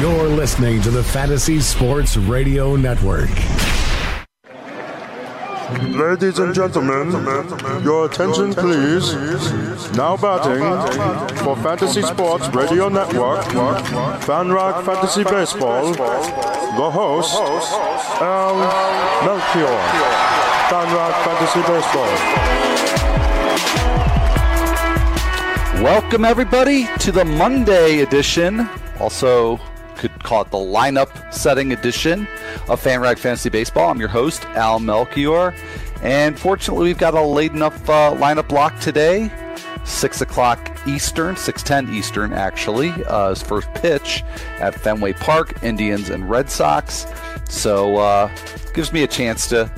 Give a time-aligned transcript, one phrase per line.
[0.00, 3.28] You're listening to the Fantasy Sports Radio Network.
[5.82, 7.12] Ladies and gentlemen,
[7.84, 9.12] your attention please.
[9.92, 10.64] Now batting
[11.44, 13.44] for Fantasy Sports Radio Network,
[14.24, 17.34] FanRag Fantasy Baseball, the host,
[18.20, 18.56] Al
[19.26, 19.78] Melchior,
[20.72, 22.12] FanRag Fantasy Baseball.
[25.84, 28.68] Welcome, everybody, to the Monday edition,
[28.98, 29.60] also
[29.96, 32.26] could call it the lineup setting edition
[32.68, 33.90] of FanRag Fantasy Baseball.
[33.90, 35.54] I'm your host, Al Melchior.
[36.02, 39.30] And fortunately, we've got a late enough uh, lineup block today.
[39.84, 44.22] 6 o'clock Eastern, 6.10 Eastern, actually, uh, his first pitch
[44.58, 47.06] at Fenway Park, Indians and Red Sox.
[47.48, 48.30] So, uh,
[48.74, 49.70] gives me a chance to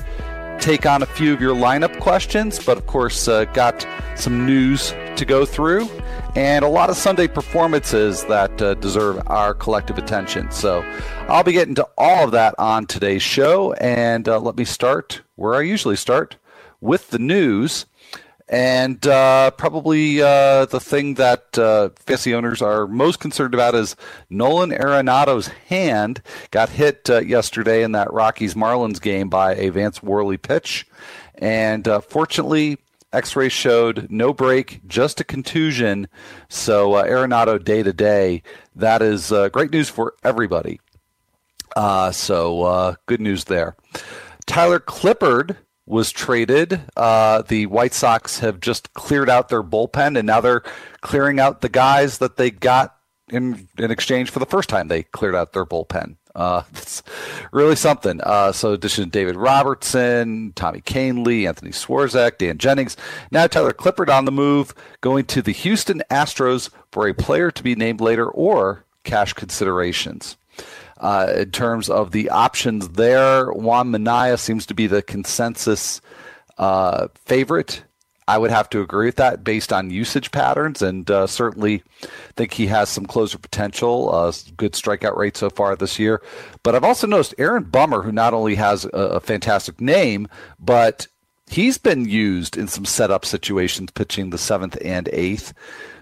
[0.59, 4.93] take on a few of your lineup questions, but of course, uh, got some news
[5.15, 5.89] to go through
[6.35, 10.51] and a lot of Sunday performances that uh, deserve our collective attention.
[10.51, 10.81] So
[11.29, 13.71] I'll be getting to all of that on today's show.
[13.73, 16.35] And uh, let me start where I usually start
[16.81, 17.85] with the news.
[18.49, 23.95] And uh, probably uh, the thing that uh, fantasy owners are most concerned about is
[24.29, 30.03] Nolan Arenado's hand got hit uh, yesterday in that Rockies Marlins game by a Vance
[30.03, 30.85] Worley pitch.
[31.35, 32.77] And fortunately,
[33.15, 36.07] X-ray showed no break, just a contusion.
[36.49, 38.43] So uh, Arenado day to day.
[38.75, 40.79] That is uh, great news for everybody.
[41.75, 43.75] Uh, so uh, good news there.
[44.45, 46.81] Tyler Clippard was traded.
[46.95, 50.63] Uh, the White Sox have just cleared out their bullpen, and now they're
[51.01, 52.97] clearing out the guys that they got
[53.29, 56.17] in in exchange for the first time they cleared out their bullpen.
[56.35, 57.01] Uh, it's
[57.51, 58.21] really something.
[58.21, 62.97] Uh, so, addition to David Robertson, Tommy Kahnle, Anthony Swarzak, Dan Jennings.
[63.31, 67.63] Now, Tyler Clippard on the move, going to the Houston Astros for a player to
[67.63, 70.37] be named later or cash considerations.
[70.97, 76.01] Uh, in terms of the options there, Juan Minaya seems to be the consensus
[76.57, 77.83] uh, favorite
[78.27, 81.83] I would have to agree with that based on usage patterns, and uh, certainly
[82.35, 84.13] think he has some closer potential.
[84.13, 86.21] Uh, good strikeout rate so far this year.
[86.63, 90.27] But I've also noticed Aaron Bummer, who not only has a, a fantastic name,
[90.59, 91.07] but
[91.47, 95.53] he's been used in some setup situations, pitching the seventh and eighth.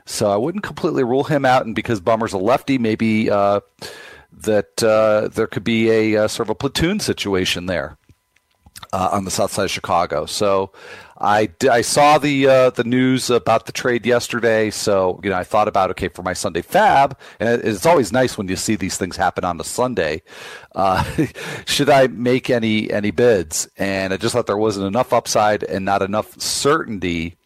[0.05, 1.65] So I wouldn't completely rule him out.
[1.65, 3.59] And because Bummer's a lefty, maybe uh,
[4.31, 7.97] that uh, there could be a, a, uh, sort of a platoon situation there.
[8.91, 10.27] Uh, on the south side of Chicago.
[10.27, 10.71] So
[11.23, 15.45] I, I saw the uh, the news about the trade yesterday, so you know I
[15.45, 18.97] thought about okay for my Sunday FAAB, and it's always nice when you see these
[18.97, 20.21] things happen on a Sunday.
[20.75, 21.01] Uh,
[21.65, 23.69] should I make any any bids?
[23.77, 27.37] And I just thought there wasn't enough upside and not enough certainty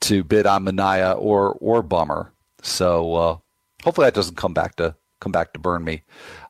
[0.00, 2.32] to bid on Minaya or or Bummer.
[2.62, 3.36] So uh,
[3.84, 6.04] hopefully that doesn't come back to come back to burn me.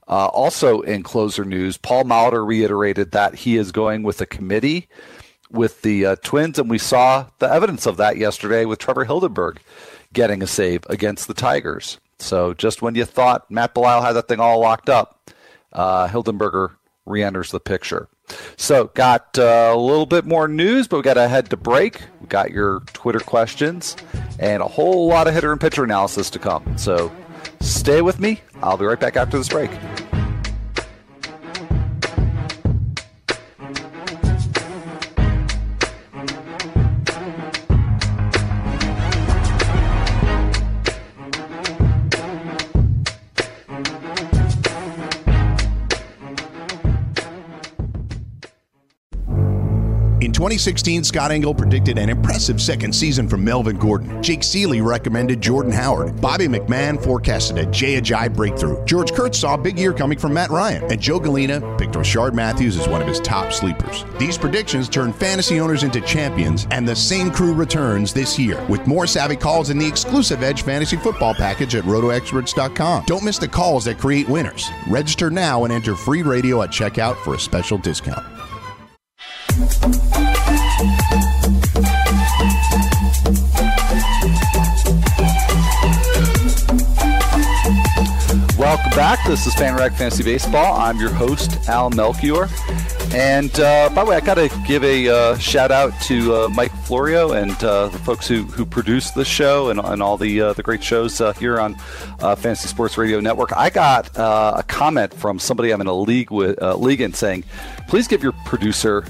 [0.06, 4.88] Uh, also in closer news, Paul Molitor reiterated that he is going with a committee
[5.50, 9.58] with the uh, Twins, and we saw the evidence of that yesterday with Trevor Hildenberger
[10.12, 11.98] getting a save against the Tigers.
[12.18, 15.30] So just when you thought Matt Belisle had that thing all locked up,
[15.72, 16.72] uh, Hildenberger
[17.06, 18.08] re-enters the picture.
[18.56, 22.00] So got uh, a little bit more news, but we got to head to break.
[22.20, 23.96] We got your Twitter questions
[24.38, 26.78] and a whole lot of hitter and pitcher analysis to come.
[26.78, 27.10] So
[27.60, 28.40] stay with me.
[28.62, 29.70] I'll be right back after this break.
[50.50, 54.20] 2016, Scott Engel predicted an impressive second season from Melvin Gordon.
[54.20, 56.20] Jake Ciely recommended Jordan Howard.
[56.20, 58.84] Bobby McMahon forecasted a Ajayi breakthrough.
[58.84, 60.82] George Kurtz saw a big year coming from Matt Ryan.
[60.90, 64.04] And Joe Galena picked Rishard Matthews as one of his top sleepers.
[64.18, 68.84] These predictions turned fantasy owners into champions, and the same crew returns this year with
[68.88, 73.04] more savvy calls in the exclusive Edge Fantasy Football package at RotoExperts.com.
[73.06, 74.68] Don't miss the calls that create winners.
[74.88, 78.26] Register now and enter free radio at checkout for a special discount.
[89.00, 89.26] Back.
[89.26, 90.78] This is FanRag Fantasy Baseball.
[90.78, 92.50] I'm your host, Al Melchior.
[93.14, 96.48] And uh, by the way, I got to give a uh, shout out to uh,
[96.50, 100.42] Mike Florio and uh, the folks who, who produce the show and, and all the
[100.42, 101.76] uh, the great shows uh, here on
[102.18, 103.56] Fantasy Sports Radio Network.
[103.56, 107.44] I got a comment from somebody I'm in a league with league in saying,
[107.88, 109.06] please give your producer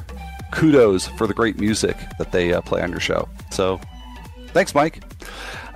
[0.53, 3.29] kudos for the great music that they play on your show.
[3.51, 3.81] So,
[4.51, 5.03] thanks, Mike.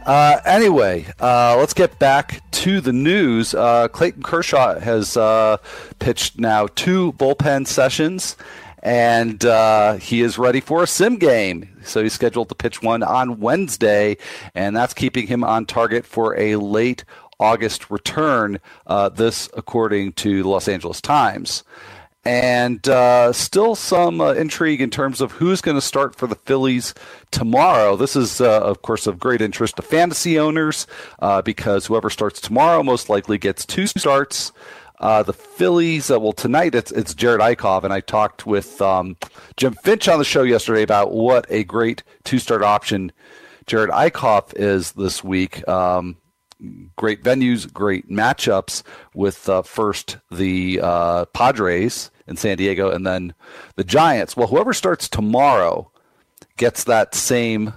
[0.06, 3.54] Uh, anyway, uh, let's get back to the news.
[3.54, 5.56] Uh, Clayton Kershaw has uh,
[5.98, 8.36] pitched now two bullpen sessions,
[8.82, 11.68] and uh, he is ready for a sim game.
[11.84, 14.18] So he's scheduled to pitch one on Wednesday,
[14.54, 17.04] and that's keeping him on target for a late
[17.40, 18.60] August return.
[18.86, 21.64] Uh, this, according to the Los Angeles Times
[22.24, 26.34] and uh, still some uh, intrigue in terms of who's going to start for the
[26.34, 26.94] Phillies
[27.30, 27.96] tomorrow.
[27.96, 30.86] This is, uh, of course, of great interest to fantasy owners
[31.18, 34.52] uh, because whoever starts tomorrow most likely gets two starts.
[35.00, 39.16] Uh, the Phillies, uh, well, tonight it's, it's Jerad Eickhoff, and I talked with um,
[39.56, 43.12] Jim Finch on the show yesterday about what a great two start option
[43.66, 45.66] Jerad Eickhoff is this week.
[45.68, 46.16] Um,
[46.96, 48.82] great venues, great matchups
[49.14, 53.34] with uh, first the uh, Padres in San Diego, and then
[53.76, 54.36] the Giants.
[54.36, 55.90] Well, whoever starts tomorrow
[56.56, 57.74] gets that same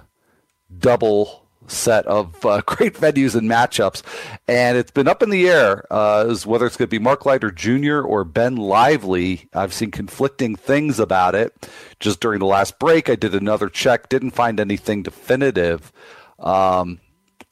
[0.76, 4.02] double set of uh, great venues and matchups,
[4.46, 7.26] and it's been up in the air uh, as whether it's going to be Mark
[7.26, 8.00] Leiter Jr.
[8.00, 9.48] or Ben Lively.
[9.54, 11.68] I've seen conflicting things about it.
[12.00, 15.92] Just during the last break, I did another check, didn't find anything definitive.
[16.38, 17.00] Um,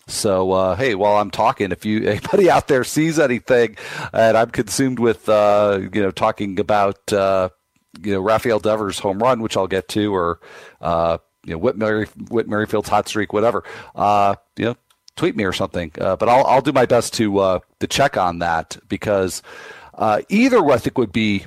[0.07, 3.77] so uh, hey, while I'm talking, if you anybody out there sees anything,
[4.13, 7.49] and I'm consumed with uh, you know talking about uh,
[8.01, 10.41] you know Rafael Devers' home run, which I'll get to, or
[10.81, 11.77] uh, you know Whit,
[12.31, 13.65] Whit Merrifield's hot streak, whatever.
[13.95, 14.77] Uh, you know,
[15.17, 15.91] tweet me or something.
[16.01, 19.43] Uh, but I'll I'll do my best to to check on that because
[20.29, 21.47] either I think would be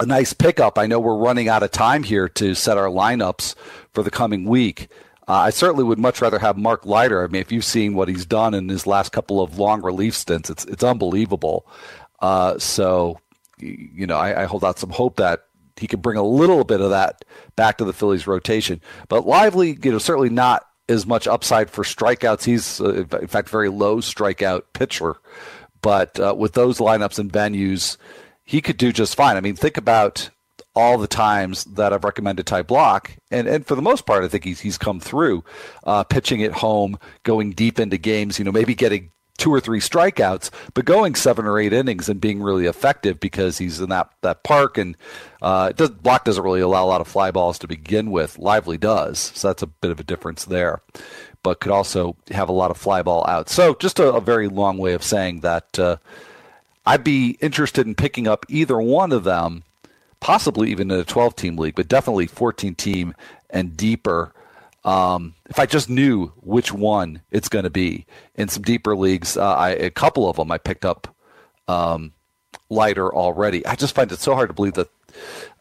[0.00, 0.78] a nice pickup.
[0.78, 3.54] I know we're running out of time here to set our lineups
[3.92, 4.88] for the coming week.
[5.28, 7.24] Uh, I certainly would much rather have Mark Leiter.
[7.24, 10.14] I mean, if you've seen what he's done in his last couple of long relief
[10.14, 11.66] stints, it's it's unbelievable.
[12.20, 13.18] Uh, so,
[13.58, 15.44] you know, I, I, hold out some hope that
[15.76, 17.24] he can bring a little bit of that
[17.56, 18.80] back to the Phillies rotation.
[19.08, 22.44] But Lively, you know, certainly not as much upside for strikeouts.
[22.44, 25.16] He's, uh, in fact, very low strikeout pitcher.
[25.82, 27.96] But uh, with those lineups and venues,
[28.44, 29.36] he could do just fine.
[29.36, 30.30] I mean, think about
[30.76, 34.28] all the times that I've recommended Ty Blach, and and for the most part, I
[34.28, 35.42] think he's he's come through,
[35.84, 38.38] uh, pitching at home, going deep into games.
[38.38, 42.20] You know, maybe getting two or three strikeouts, but going seven or eight innings and
[42.20, 44.96] being really effective because he's in that that park and
[45.42, 48.38] uh, does, Blach doesn't really allow a lot of fly balls to begin with.
[48.38, 50.82] Lively does, so that's a bit of a difference there.
[51.42, 53.48] But could also have a lot of fly ball out.
[53.48, 55.96] So just a, a very long way of saying that uh,
[56.84, 59.62] I'd be interested in picking up either one of them
[60.20, 63.14] possibly even in a 12 team league, but definitely 14 team
[63.50, 64.32] and deeper.
[64.84, 69.36] Um, if I just knew which one it's going to be in some deeper leagues,
[69.36, 71.14] uh, I, a couple of them I picked up
[71.68, 72.12] um,
[72.70, 73.64] Leiter already.
[73.66, 74.88] I just find it so hard to believe that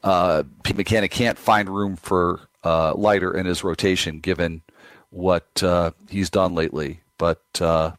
[0.04, 4.62] uh, Pete Mackanin can't find room for uh, Leiter in his rotation, given
[5.10, 7.00] what uh, he's done lately.
[7.18, 7.92] But uh,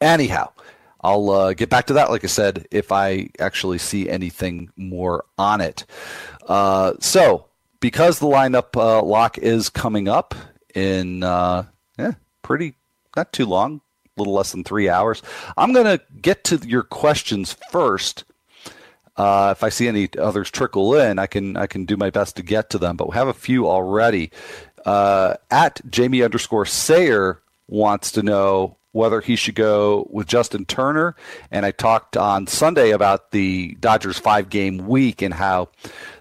[0.00, 0.52] anyhow,
[1.00, 5.24] I'll uh, get back to that, like I said, if I actually see anything more
[5.38, 5.84] on it.
[6.46, 7.46] Uh, so,
[7.80, 10.34] because the lineup uh, lock is coming up
[10.74, 11.64] in uh,
[11.98, 12.12] yeah,
[12.42, 12.74] pretty
[13.16, 13.80] not too long,
[14.16, 15.22] a little less than three hours,
[15.56, 18.24] I'm going to get to your questions first.
[19.16, 22.36] Uh, if I see any others trickle in, I can I can do my best
[22.36, 22.96] to get to them.
[22.96, 24.30] But we have a few already.
[24.86, 31.14] Uh, at Jamie underscore Sayer wants to know whether he should go with Justin Turner.
[31.50, 35.68] And I talked on Sunday about the Dodgers five game week and how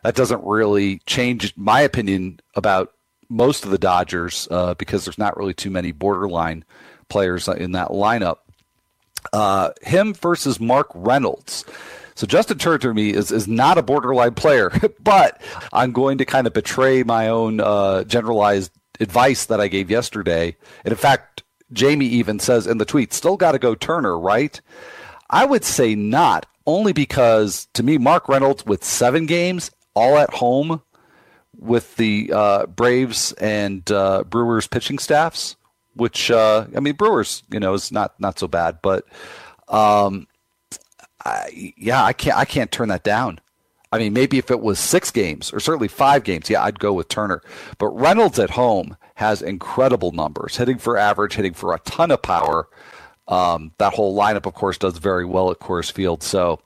[0.03, 2.93] that doesn't really change my opinion about
[3.29, 6.63] most of the Dodgers uh, because there's not really too many borderline
[7.09, 8.37] players in that lineup.
[9.33, 11.65] Uh, him versus Mark Reynolds.
[12.15, 14.71] So Justin Turner to me is, is not a borderline player,
[15.03, 19.91] but I'm going to kind of betray my own uh, generalized advice that I gave
[19.91, 20.55] yesterday.
[20.83, 24.59] And in fact, Jamie even says in the tweet, still got to go Turner, right?
[25.29, 30.33] I would say not, only because to me, Mark Reynolds with seven games, all at
[30.33, 30.81] home
[31.57, 35.55] with the uh, Braves and uh, Brewers pitching staffs,
[35.95, 39.05] which uh, I mean, Brewers, you know, is not not so bad, but
[39.67, 40.27] um,
[41.25, 43.39] I, yeah, I can't I can't turn that down.
[43.91, 46.93] I mean, maybe if it was six games or certainly five games, yeah, I'd go
[46.93, 47.41] with Turner.
[47.77, 52.21] But Reynolds at home has incredible numbers, hitting for average, hitting for a ton of
[52.21, 52.67] power.
[53.27, 56.21] Um, that whole lineup, of course, does very well at Coors Field.
[56.23, 56.59] So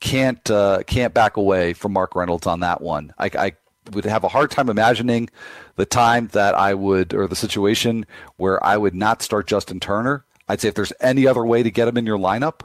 [0.00, 3.12] can't uh, can't back away from Mark Reynolds on that one.
[3.18, 3.52] I, I
[3.92, 5.30] would have a hard time imagining
[5.76, 8.06] the time that I would, or the situation
[8.36, 10.24] where I would not start Justin Turner.
[10.48, 12.60] I'd say if there's any other way to get him in your lineup,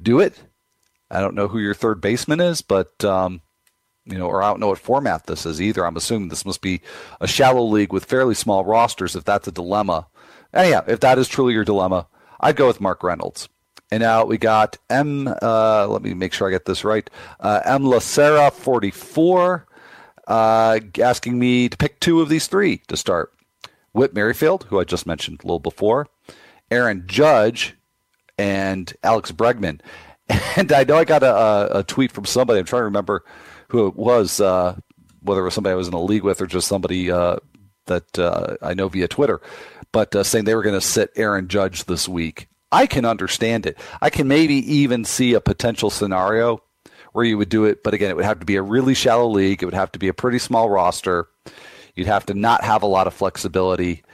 [0.00, 0.42] do it.
[1.10, 3.40] I don't know who your third baseman is, but um,
[4.04, 5.84] you know, or I don't know what format this is either.
[5.84, 6.80] I'm assuming this must be
[7.20, 9.16] a shallow league with fairly small rosters.
[9.16, 10.08] If that's a dilemma,
[10.52, 12.06] anyhow, if that is truly your dilemma,
[12.40, 13.48] I'd go with Mark Reynolds.
[13.92, 15.28] And now we got M.
[15.42, 17.10] Uh, let me make sure I get this right.
[17.40, 17.82] Uh, M.
[17.82, 19.66] Lacera, 44,
[20.28, 23.32] uh, asking me to pick two of these three to start.
[23.92, 26.06] Whit Merrifield, who I just mentioned a little before,
[26.70, 27.76] Aaron Judge,
[28.38, 29.80] and Alex Bregman.
[30.56, 32.60] And I know I got a, a tweet from somebody.
[32.60, 33.24] I'm trying to remember
[33.68, 34.76] who it was, uh,
[35.22, 37.36] whether it was somebody I was in a league with or just somebody uh,
[37.86, 39.40] that uh, I know via Twitter,
[39.92, 42.48] but uh, saying they were going to sit Aaron Judge this week.
[42.72, 43.78] I can understand it.
[44.00, 46.62] I can maybe even see a potential scenario
[47.12, 49.28] where you would do it, but again, it would have to be a really shallow
[49.28, 49.62] league.
[49.62, 51.28] It would have to be a pretty small roster.
[51.96, 54.04] You'd have to not have a lot of flexibility.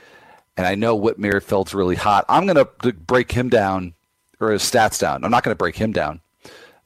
[0.55, 2.25] And I know Whit Merrifield's really hot.
[2.27, 3.93] I'm going to break him down
[4.39, 5.23] or his stats down.
[5.23, 6.21] I'm not going to break him down.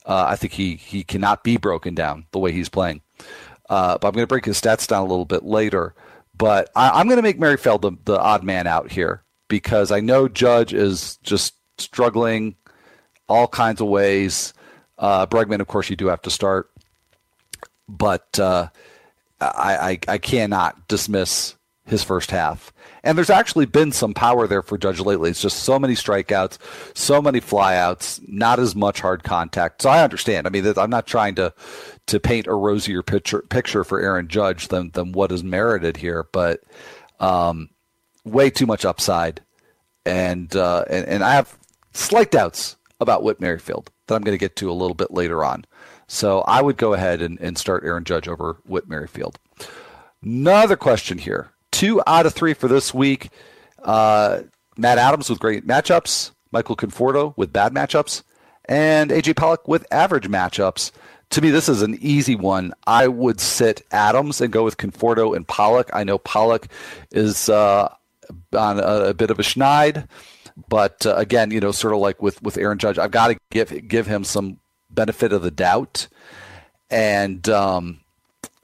[0.05, 3.01] Uh, I think he he cannot be broken down the way he's playing.
[3.69, 5.93] Uh, but I'm going to break his stats down a little bit later.
[6.35, 9.99] But I, am going to make Merrifield the, the odd man out here because I
[9.99, 12.55] know Judge is just struggling
[13.29, 14.53] all kinds of ways.
[14.97, 16.71] Uh, Bregman, of course, you do have to start,
[17.87, 18.67] but uh,
[19.39, 21.55] I, I, I cannot dismiss
[21.85, 22.73] his first half.
[23.03, 25.31] And there's actually been some power there for Judge lately.
[25.31, 26.57] It's just so many strikeouts,
[26.95, 29.81] so many flyouts, not as much hard contact.
[29.81, 30.45] So I understand.
[30.45, 31.53] I mean, I'm not trying to
[32.07, 36.27] to paint a rosier picture picture for Aaron Judge than than what is merited here,
[36.31, 36.61] but
[37.19, 37.69] um,
[38.23, 39.41] way too much upside,
[40.05, 41.57] and uh, and and I have
[41.93, 45.43] slight doubts about Whit Merrifield that I'm going to get to a little bit later
[45.43, 45.65] on.
[46.07, 49.39] So I would go ahead and, and start Aaron Judge over Whit Merrifield.
[50.21, 53.29] Another question here two out of three for this week.
[53.83, 54.41] Uh,
[54.77, 58.23] Matt Adams with great matchups, Michael Conforto with bad matchups,
[58.65, 60.91] and AJ Pollock with average matchups.
[61.31, 62.73] To me, this is an easy one.
[62.85, 65.89] I would sit Adams and go with Conforto and Pollock.
[65.93, 66.67] I know Pollock
[67.11, 67.93] is uh,
[68.53, 70.07] on a, a, bit of a schneid,
[70.67, 73.37] but uh, again, you know, sort of like with, with Aaron Judge, I've got to
[73.49, 74.59] give give him some
[74.89, 76.07] benefit of the doubt.
[76.89, 78.01] And um,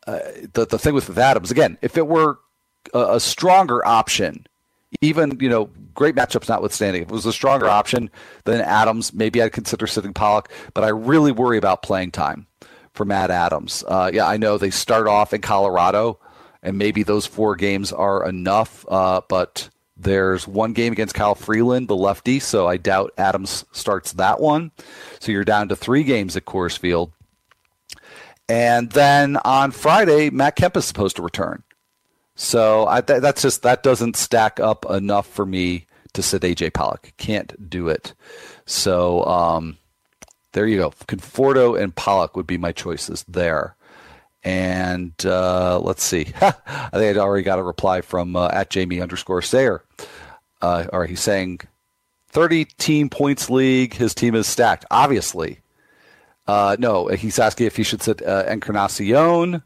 [0.05, 0.19] uh,
[0.53, 2.39] the the thing with, with Adams, again, if it were
[2.93, 4.45] a, stronger option,
[5.01, 8.09] even you know great matchups notwithstanding, if it was a stronger option
[8.45, 10.51] than Adams, maybe I'd consider sitting Pollock.
[10.73, 12.47] But I really worry about playing time
[12.93, 13.83] for Matt Adams.
[13.87, 16.19] Uh, yeah, I know they start off in Colorado,
[16.61, 18.85] and maybe those four games are enough.
[18.87, 24.13] Uh, but there's one game against Kyle Freeland, the lefty, so I doubt Adams starts
[24.13, 24.71] that one.
[25.19, 27.11] So you're down to three games at Coors Field.
[28.49, 31.63] And then on Friday, Matt Kemp is supposed to return.
[32.37, 36.73] So I, th- that's just that doesn't stack up enough for me to sit AJ
[36.73, 37.11] Pollock.
[37.17, 38.13] Can't do it.
[38.67, 39.77] So um,
[40.53, 40.91] there you go.
[41.07, 43.75] Conforto and Pollock would be my choices there.
[44.43, 46.27] And uh, let's see.
[46.41, 46.51] I
[46.91, 49.83] think I'd already got a reply from uh, at Jamie underscore Sayer.
[50.61, 51.61] Uh, or he's saying
[52.29, 53.95] 30 team points league.
[53.95, 54.85] His team is stacked.
[54.91, 55.59] Obviously.
[56.45, 59.63] Uh, no, he's asking if he should sit uh, Encarnacion.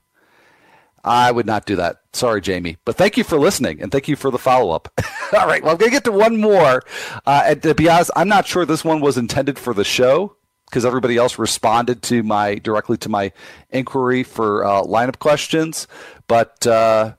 [1.03, 2.01] I would not do that.
[2.13, 2.77] Sorry, Jamie.
[2.85, 4.87] But thank you for listening and thank you for the follow up.
[5.37, 5.63] All right.
[5.63, 6.83] Well, I'm going to get to one more.
[7.25, 10.35] Uh, and to be honest, I'm not sure this one was intended for the show
[10.65, 13.31] because everybody else responded to my directly to my
[13.69, 15.87] inquiry for uh, lineup questions.
[16.27, 17.15] But uh,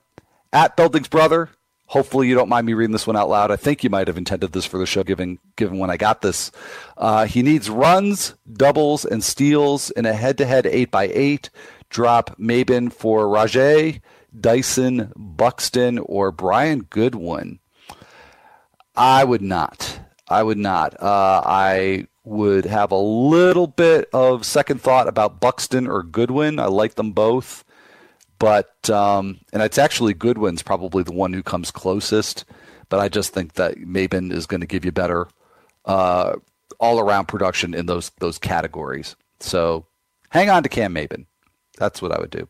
[0.51, 1.49] at Belding's brother,
[1.85, 3.51] hopefully you don't mind me reading this one out loud.
[3.51, 6.21] I think you might have intended this for the show, given given when I got
[6.21, 6.51] this.
[6.97, 11.51] Uh, he needs runs, doubles, and steals in a head-to-head eight by eight
[11.93, 14.01] drop Maybin for Rajai,
[14.37, 17.59] Dyson, Buxton, or Brian Goodwin?
[18.95, 19.99] I would not.
[20.27, 21.01] I would not.
[21.01, 26.59] Uh, I would have a little bit of second thought about Buxton or Goodwin.
[26.59, 27.63] I like them both,
[28.39, 32.45] but um, and it's actually Goodwin's probably the one who comes closest.
[32.89, 35.27] But I just think that Maybin is going to give you better
[35.85, 36.33] uh,
[36.79, 39.15] all around production in those those categories.
[39.39, 39.85] So
[40.29, 41.25] hang on to Cam Maybin.
[41.77, 42.47] That's what I would do.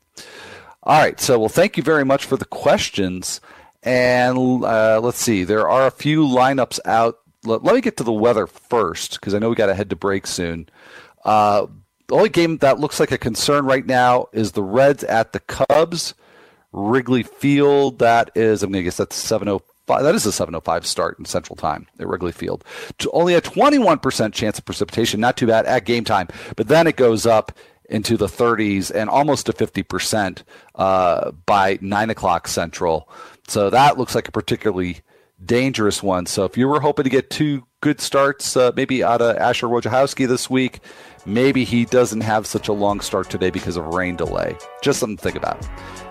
[0.83, 1.19] All right.
[1.19, 3.39] So, well, thank you very much for the questions.
[3.83, 7.19] And uh, let's see, there are a few lineups out.
[7.43, 9.89] Let, let me get to the weather first because I know we got to head
[9.89, 10.69] to break soon.
[11.25, 11.67] Uh,
[12.07, 15.39] the only game that looks like a concern right now is the Reds at the
[15.39, 16.13] Cubs.
[16.71, 20.03] Wrigley Field, that is, I'm going to guess that's 705.
[20.03, 22.63] That is a 705 start in Central Time at Wrigley Field.
[22.99, 26.87] To Only a 21% chance of precipitation, not too bad at game time, but then
[26.87, 27.51] it goes up
[27.89, 30.43] into the 30s and almost to 50%
[30.75, 33.09] uh, by 9 o'clock Central.
[33.47, 35.01] So that looks like a particularly
[35.43, 36.25] dangerous one.
[36.25, 39.67] So if you were hoping to get two good starts, uh, maybe out of Asher
[39.67, 40.79] Wojciechowski this week,
[41.25, 44.55] maybe he doesn't have such a long start today because of rain delay.
[44.81, 45.67] Just something to think about.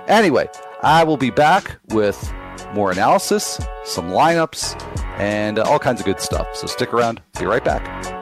[0.09, 0.49] Anyway,
[0.83, 2.33] I will be back with
[2.75, 4.81] more analysis, some lineups,
[5.19, 6.55] and uh, all kinds of good stuff.
[6.55, 7.23] So stick around.
[7.39, 8.22] Be right back.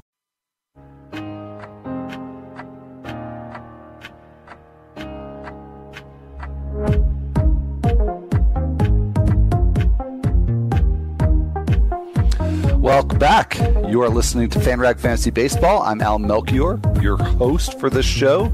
[13.01, 13.57] Welcome back.
[13.89, 15.81] You are listening to FanRag Fantasy Baseball.
[15.81, 18.53] I'm Al Melchior, your host for this show.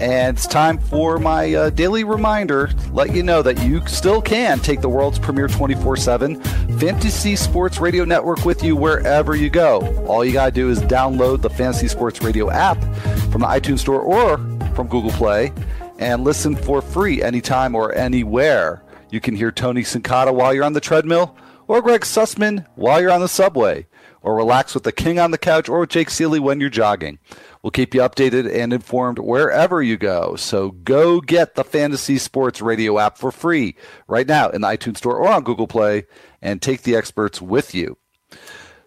[0.00, 4.58] And it's time for my uh, daily reminder let you know that you still can
[4.58, 6.42] take the world's premier 24 7
[6.80, 9.78] Fantasy Sports Radio Network with you wherever you go.
[10.08, 12.82] All you got to do is download the Fantasy Sports Radio app
[13.30, 14.38] from the iTunes Store or
[14.74, 15.52] from Google Play
[16.00, 18.82] and listen for free anytime or anywhere.
[19.10, 21.36] You can hear Tony Sincata while you're on the treadmill
[21.68, 23.86] or Greg Sussman while you're on the subway,
[24.22, 27.18] or relax with the king on the couch or with Jake Ciely when you're jogging.
[27.62, 30.36] We'll keep you updated and informed wherever you go.
[30.36, 34.98] So go get the Fantasy Sports Radio app for free right now in the iTunes
[34.98, 36.04] Store or on Google Play
[36.42, 37.98] and take the experts with you.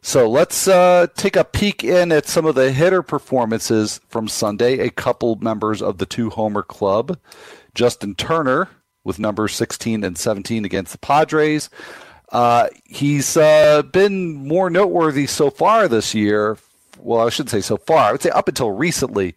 [0.01, 4.79] So let's uh, take a peek in at some of the hitter performances from Sunday.
[4.79, 7.19] A couple members of the two homer club.
[7.75, 8.69] Justin Turner
[9.03, 11.69] with numbers 16 and 17 against the Padres.
[12.31, 16.57] Uh, he's uh, been more noteworthy so far this year.
[16.99, 18.09] Well, I shouldn't say so far.
[18.09, 19.35] I would say up until recently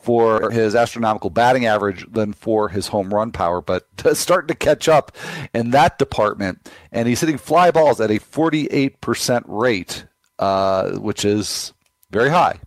[0.00, 3.86] for his astronomical batting average than for his home run power, but
[4.16, 5.12] starting to catch up
[5.52, 6.70] in that department.
[6.90, 10.04] And he's hitting fly balls at a 48% rate,
[10.38, 11.74] uh, which is
[12.10, 12.60] very high.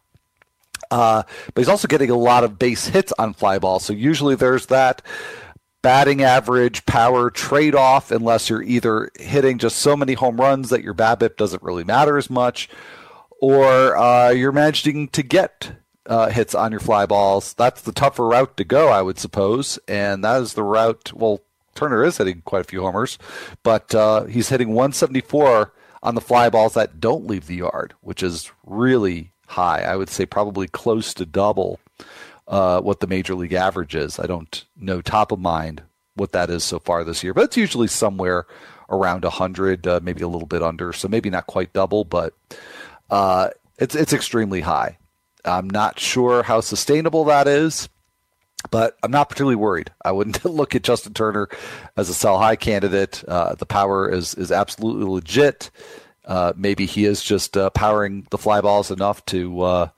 [0.91, 3.84] Uh, but he's also getting a lot of base hits on fly balls.
[3.84, 5.02] So usually there's that
[5.84, 10.82] batting average power trade off unless you're either hitting just so many home runs that
[10.82, 12.67] your BABIP doesn't really matter as much,
[13.39, 15.74] or uh, you're managing to get
[16.08, 17.54] uh, hits on your fly balls.
[17.54, 21.13] That's the tougher route to go, I would suppose, and that is the route.
[21.13, 21.41] Well,
[21.76, 23.19] Turner is hitting quite a few homers,
[23.62, 28.24] but uh, he's hitting 174 on the fly balls that don't leave the yard, which
[28.24, 29.82] is really high.
[29.82, 31.80] I would say probably close to double
[32.47, 34.19] uh, what the major league average is.
[34.19, 35.84] I don't know top of mind
[36.15, 38.45] what that is so far this year, but it's usually somewhere
[38.89, 40.93] around 100, uh, maybe a little bit under.
[40.93, 42.34] So maybe not quite double, but
[43.10, 44.97] uh, it's it's extremely high.
[45.45, 47.89] I'm not sure how sustainable that is,
[48.71, 49.91] but I'm not particularly worried.
[50.03, 51.49] I wouldn't look at Justin Turner
[51.97, 53.23] as a sell high candidate.
[53.27, 55.69] Uh, the power is is absolutely legit.
[56.25, 59.91] Uh, maybe he is just uh, powering the fly balls enough to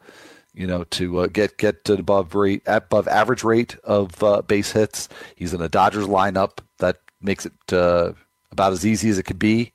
[0.55, 5.09] you know, to uh, get get above rate above average rate of uh, base hits.
[5.35, 8.13] He's in a Dodgers lineup that makes it uh,
[8.51, 9.73] about as easy as it could be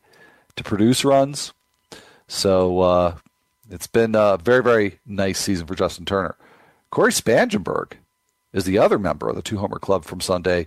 [0.56, 1.52] to produce runs.
[2.28, 3.16] So uh,
[3.70, 6.36] it's been a very very nice season for Justin Turner.
[6.90, 7.92] Cory Spangenberg
[8.52, 10.66] is the other member of the two homer club from Sunday.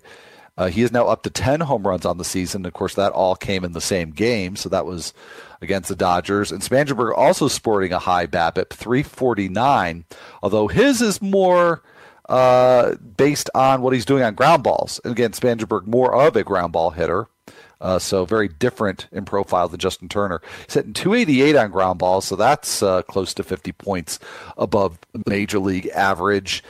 [0.58, 2.66] Uh, he is now up to 10 home runs on the season.
[2.66, 5.14] Of course, that all came in the same game, so that was
[5.62, 6.52] against the Dodgers.
[6.52, 10.06] And Spangenberg also sporting a high BABIP, 349,
[10.44, 11.82] although his is more
[12.30, 15.00] uh, based on what he's doing on ground balls.
[15.04, 17.28] And again, Spangenberg more of a ground ball hitter.
[17.82, 20.42] Uh, so very different in profile than Justin Turner.
[20.66, 24.20] He's hitting 288 on ground balls, so that's uh, close to 50 points
[24.58, 26.64] above major league average.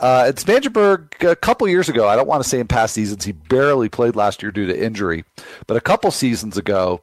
[0.00, 3.24] Uh, and Spangenberg, a couple years ago, I don't want to say in past seasons,
[3.24, 5.24] he barely played last year due to injury,
[5.66, 7.02] but a couple seasons ago,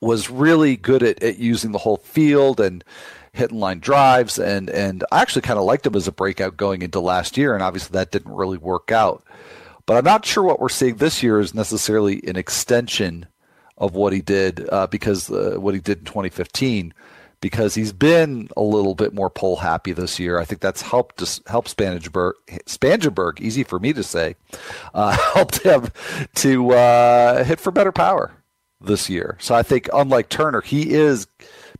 [0.00, 2.84] was really good at, at using the whole field and
[3.32, 6.82] hitting line drives and and I actually kind of liked him as a breakout going
[6.82, 9.24] into last year and obviously that didn't really work out.
[9.86, 13.26] But I'm not sure what we're seeing this year is necessarily an extension
[13.76, 16.94] of what he did uh, because uh, what he did in 2015
[17.44, 20.38] because he's been a little bit more pole happy this year.
[20.38, 22.32] I think that's helped help Spangenberg,
[22.64, 24.36] Spangenberg, easy for me to say,
[24.94, 25.88] uh, helped him
[26.36, 28.32] to uh, hit for better power
[28.80, 29.36] this year.
[29.40, 31.26] So I think, unlike Turner, he is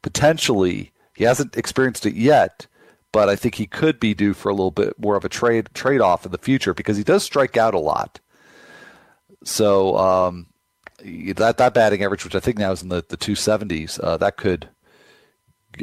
[0.02, 2.66] potentially he hasn't experienced it yet,
[3.10, 5.70] but I think he could be due for a little bit more of a trade
[5.72, 8.20] trade off in the future because he does strike out a lot.
[9.44, 10.48] So um,
[10.98, 14.36] that that batting average, which I think now is in the the 270s, uh, that
[14.36, 14.68] could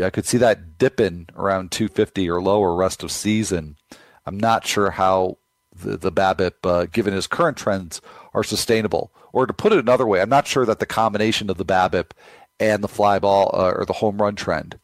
[0.02, 3.78] I could see that dipping around 250 or lower rest of season.
[4.26, 5.38] I'm not sure how
[5.76, 8.02] the, the BABIP, uh, given his current trends,
[8.34, 9.12] are sustainable.
[9.34, 12.12] Or to put it another way, I'm not sure that the combination of the BABIP
[12.60, 14.80] and the fly ball uh, or the home run trend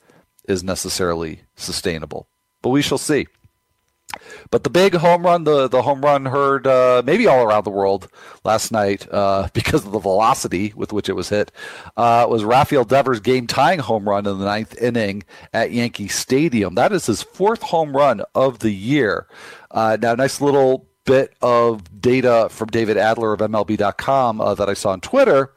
[0.48, 2.28] is necessarily sustainable.
[2.62, 3.28] But we shall see.
[4.52, 7.72] But the big home run, the, the home run heard uh, maybe all around the
[7.72, 8.08] world
[8.44, 11.52] last night uh, because of the velocity with which it was hit,
[11.96, 16.76] uh, was Rafael Devers' game tying home run in the ninth inning at Yankee Stadium.
[16.76, 19.28] That is his fourth home run of the year.
[19.72, 24.74] Uh, now, nice little bit of data from David Adler of MLB.com uh, that I
[24.74, 25.54] saw on Twitter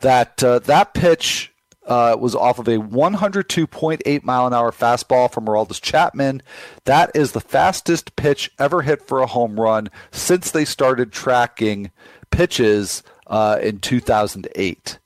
[0.00, 1.53] that uh, that pitch
[1.86, 6.42] uh, was off of a 102.8 mile an hour fastball from Aroldis Chapman.
[6.84, 11.90] That is the fastest pitch ever hit for a home run since they started tracking
[12.30, 14.98] pitches uh, in 2008.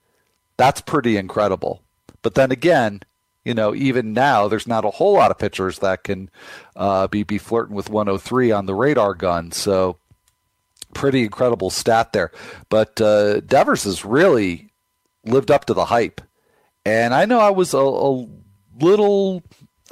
[0.56, 1.82] That's pretty incredible.
[2.22, 3.00] But then again,
[3.44, 6.28] you know, even now, there's not a whole lot of pitchers that can
[6.76, 9.52] uh, be be flirting with 103 on the radar gun.
[9.52, 9.96] So,
[10.92, 12.30] pretty incredible stat there.
[12.68, 14.72] But uh, Devers has really
[15.24, 16.20] lived up to the hype.
[16.88, 18.26] And I know I was a, a
[18.80, 19.42] little,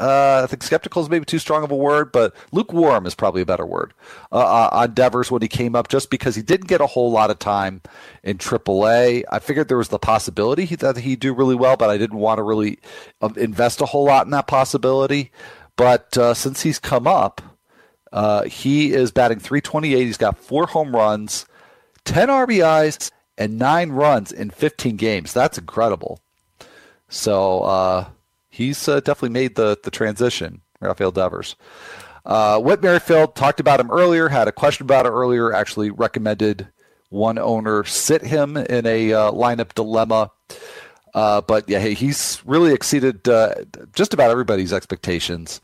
[0.00, 3.42] uh, I think skeptical is maybe too strong of a word, but lukewarm is probably
[3.42, 3.92] a better word
[4.32, 7.10] uh, uh on Devers when he came up, just because he didn't get a whole
[7.10, 7.82] lot of time
[8.22, 9.24] in AAA.
[9.30, 12.38] I figured there was the possibility that he'd do really well, but I didn't want
[12.38, 12.78] to really
[13.20, 15.32] um, invest a whole lot in that possibility.
[15.76, 17.42] But uh, since he's come up,
[18.10, 20.02] uh, he is batting 328.
[20.02, 21.44] He's got four home runs,
[22.06, 25.34] 10 RBIs, and nine runs in 15 games.
[25.34, 26.22] That's incredible.
[27.08, 28.08] So uh,
[28.48, 31.56] he's uh, definitely made the the transition, Rafael Devers.
[32.24, 36.68] Uh, Whit Merrifield talked about him earlier, had a question about it earlier, actually recommended
[37.08, 40.32] one owner sit him in a uh, lineup dilemma.
[41.14, 43.54] Uh, but yeah, he's really exceeded uh,
[43.94, 45.60] just about everybody's expectations.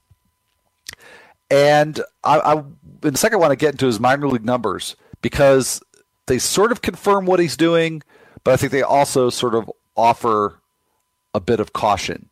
[1.51, 2.53] And I, I,
[3.07, 5.83] in a second, want to get into his minor league numbers because
[6.27, 8.03] they sort of confirm what he's doing,
[8.45, 10.62] but I think they also sort of offer
[11.35, 12.29] a bit of caution.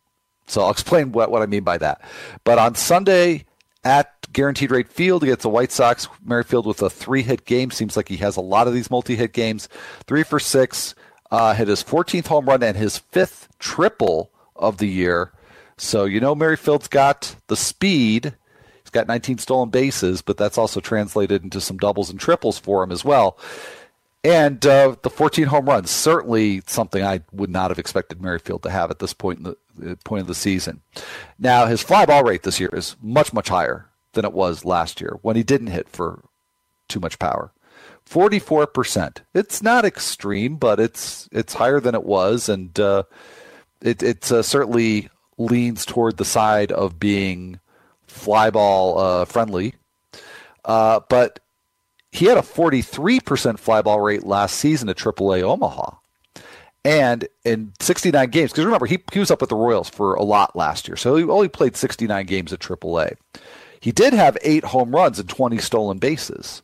[0.47, 2.01] So I'll explain what, what I mean by that.
[2.43, 3.45] But on Sunday
[3.83, 7.71] at Guaranteed Rate Field against the White Sox, Merrifield with a three hit game.
[7.71, 9.67] Seems like he has a lot of these multi hit games.
[10.05, 10.95] Three for six,
[11.31, 15.31] uh, hit his 14th home run and his fifth triple of the year.
[15.77, 18.35] So, you know, Merrifield's got the speed.
[18.83, 22.83] He's got 19 stolen bases, but that's also translated into some doubles and triples for
[22.83, 23.37] him as well.
[24.23, 28.69] And uh, the 14 home runs, certainly something I would not have expected Merrifield to
[28.69, 29.43] have at this point in
[29.79, 30.81] the uh, point of the season.
[31.39, 35.01] Now, his fly ball rate this year is much, much higher than it was last
[35.01, 36.23] year when he didn't hit for
[36.87, 37.51] too much power.
[38.07, 39.19] 44%.
[39.33, 43.03] It's not extreme, but it's it's higher than it was, and uh,
[43.81, 47.59] it it uh, certainly leans toward the side of being
[48.07, 49.75] fly ball uh, friendly.
[50.65, 51.39] Uh, but
[52.11, 55.95] he had a 43% fly ball rate last season at AAA Omaha.
[56.83, 60.23] And in 69 games, because remember, he, he was up with the Royals for a
[60.23, 60.97] lot last year.
[60.97, 63.15] So he only played 69 games at AAA.
[63.79, 66.63] He did have eight home runs and 20 stolen bases.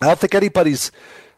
[0.00, 0.92] I don't think anybody's,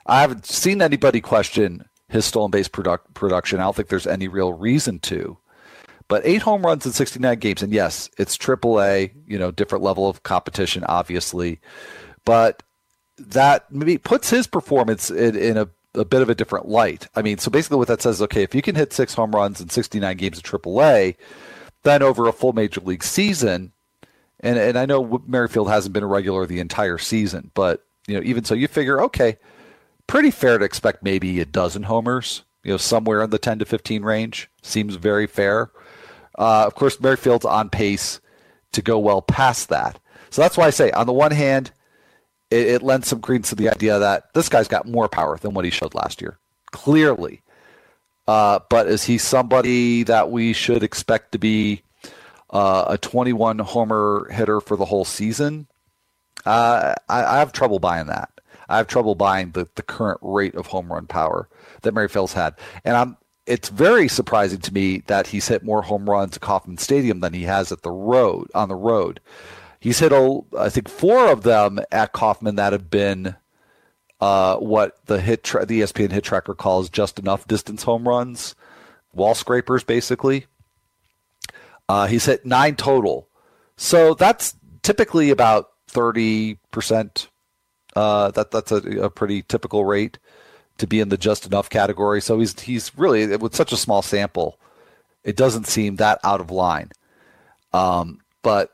[0.07, 3.61] I haven't seen anybody question his stolen base product, production.
[3.61, 5.39] I don't think there's any real reason to.
[6.07, 7.63] But eight home runs in 69 games.
[7.63, 11.61] And yes, it's AAA, you know, different level of competition, obviously.
[12.25, 12.63] But
[13.19, 17.07] that maybe puts his performance in, in a, a, bit of a different light.
[17.15, 19.33] I mean, so basically what that says, is okay, if you can hit six home
[19.33, 21.17] runs in 69 games of AAA,
[21.83, 23.73] then over a full major league season,
[24.41, 28.23] and and I know Merrifield hasn't been a regular the entire season, but you know
[28.25, 29.39] even so, you figure okay,
[30.07, 33.65] pretty fair to expect maybe a dozen homers, you know, somewhere in the 10 to
[33.65, 35.71] 15 range seems very fair.
[36.39, 38.21] Uh, of course, Merrifield's on pace
[38.73, 40.01] to go well past that.
[40.31, 41.71] So that's why I say, on the one hand,
[42.55, 45.55] it, it lends some credence to the idea that this guy's got more power than
[45.55, 46.39] what he showed last year,
[46.71, 47.43] clearly.
[48.27, 51.83] Uh, but is he somebody that we should expect to be
[52.51, 55.67] uh, a 21 homer hitter for the whole season?
[56.47, 58.31] Uh, I, I, have trouble buying that.
[58.69, 61.49] I have trouble buying the, the current rate of home run power
[61.83, 62.55] that Merrifield's had.
[62.85, 66.79] And I'm it's very surprising to me that he's hit more home runs at Kauffman
[66.79, 69.21] Stadium than he has at the road on the road.
[69.85, 73.37] He's hit, a, I think, four of them at Kauffman that have been
[74.19, 78.55] uh, what the hit tra- the ESPN hit tracker calls just enough distance home runs,
[79.13, 80.47] wall scrapers, basically.
[81.87, 83.29] Uh, he's hit nine total,
[83.77, 87.29] so that's typically about thirty percent.
[87.95, 90.19] Uh, that that's a, a, pretty typical rate
[90.79, 92.23] to be in the just enough category.
[92.23, 94.59] So he's he's really with such a small sample,
[95.25, 96.91] it doesn't seem that out of line.
[97.75, 98.74] Um, but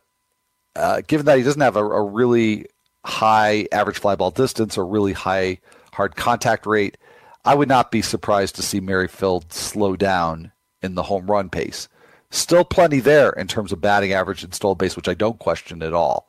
[0.77, 2.67] uh, given that he doesn't have a, a, really
[3.05, 5.59] high average fly ball distance or really high
[5.93, 6.97] hard contact rate,
[7.45, 10.53] I would not be surprised to see Merrifield slow down
[10.83, 11.89] in the home run pace.
[12.31, 15.83] Still plenty there in terms of batting average and stolen base, which I don't question
[15.83, 16.29] at all.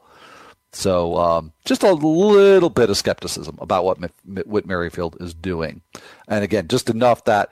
[0.73, 5.81] So um, just a little bit of skepticism about what Whit Merrifield is doing,
[6.27, 7.51] and again, just enough that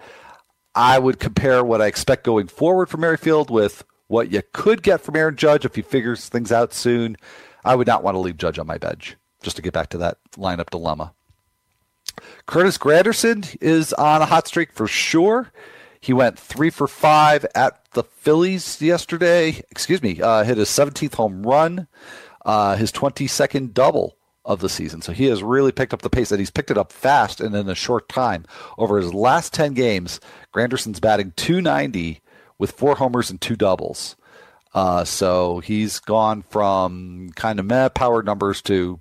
[0.73, 4.99] I would compare what I expect going forward for Merrifield with what you could get
[4.99, 7.15] from Aaron Judge if he figures things out soon.
[7.63, 9.15] I would not want to leave Judge on my bench.
[9.41, 11.13] Just to get back to that lineup dilemma.
[12.45, 15.53] Curtis Granderson is on a hot streak for sure.
[16.01, 19.61] He went three for five at the Phillies yesterday.
[19.71, 21.87] Excuse me, uh, hit his 17th home run
[22.45, 25.01] uh, his 22nd double of the season.
[25.01, 27.55] So he has really picked up the pace, and he's picked it up fast and
[27.55, 28.45] in a short time.
[28.77, 30.19] Over his last 10 games,
[30.53, 32.21] Granderson's batting 290
[32.59, 34.15] with four homers and two doubles.
[34.75, 38.99] Uh, so he's gone from kind of meh power numbers to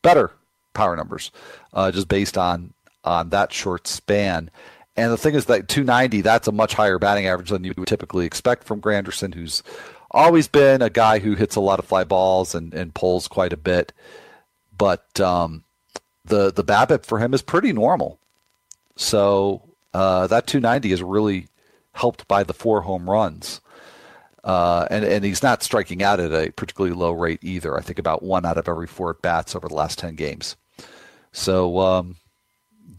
[0.00, 0.32] better
[0.72, 1.30] power numbers,
[1.74, 2.72] uh, just based on
[3.04, 4.50] on that short span.
[4.96, 7.88] And the thing is that 290, that's a much higher batting average than you would
[7.88, 9.62] typically expect from Granderson, who's
[10.10, 13.52] always been a guy who hits a lot of fly balls and, and pulls quite
[13.52, 13.92] a bit.
[14.76, 15.64] But um,
[16.24, 18.18] the the BABIP for him is pretty normal.
[18.96, 19.62] So
[19.94, 21.48] uh, that 290 is really
[21.92, 23.60] helped by the four home runs.
[24.42, 27.76] Uh, and, and he's not striking out at a particularly low rate either.
[27.76, 30.56] I think about one out of every four at bats over the last 10 games.
[31.32, 32.16] So um,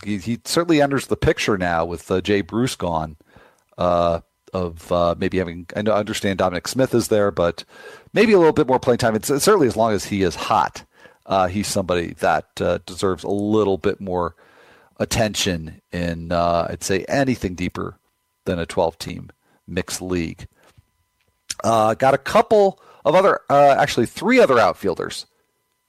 [0.03, 3.17] he, he, certainly enters the picture now with uh, Jay Bruce gone.
[3.77, 4.21] Uh,
[4.53, 5.65] of uh, maybe having.
[5.73, 7.63] I understand Dominic Smith is there, but
[8.13, 9.15] maybe a little bit more playing time.
[9.15, 10.83] It's, it's certainly as long as he is hot,
[11.25, 14.35] uh, he's somebody that uh, deserves a little bit more
[14.99, 17.97] attention in, I'd say, anything deeper
[18.45, 19.29] than a 12 team
[19.67, 20.47] mixed league.
[21.63, 25.25] Uh, got a couple of other, uh, actually, three other outfielders,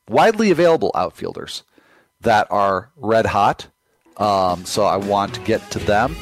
[0.09, 1.63] widely available outfielders
[2.21, 3.69] that are red hot.
[4.17, 6.15] Um, so I want to get to them.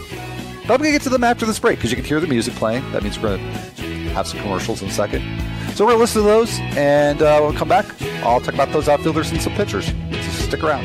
[0.62, 2.28] But I'm going to get to them after this break because you can hear the
[2.28, 2.88] music playing.
[2.92, 5.22] That means we're going to have some commercials in a second.
[5.74, 7.86] So we're going to listen to those, and uh, when come back,
[8.22, 9.86] I'll talk about those outfielders and some pitchers.
[9.86, 10.84] So stick around.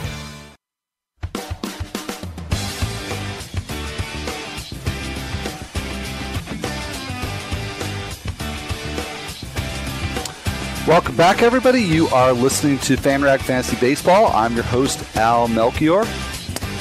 [10.91, 11.81] Welcome back, everybody.
[11.81, 14.27] You are listening to FanRag Fantasy Baseball.
[14.33, 16.03] I'm your host, Al Melchior.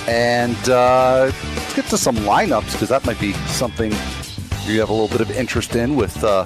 [0.09, 3.93] And uh, let's get to some lineups because that might be something
[4.67, 6.45] you have a little bit of interest in with uh,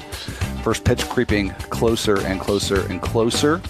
[0.63, 3.63] first pitch creeping closer and closer and closer.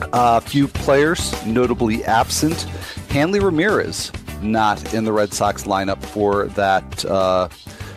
[0.00, 2.62] A uh, few players notably absent.
[3.10, 4.10] Hanley Ramirez
[4.40, 7.50] not in the Red Sox lineup for that uh,